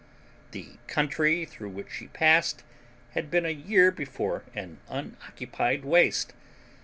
[0.49, 2.63] The country through which she passed
[3.11, 6.33] had been a year before an unoccupied waste.